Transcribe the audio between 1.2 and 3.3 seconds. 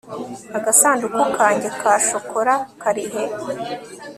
kanjye ka shokora karihe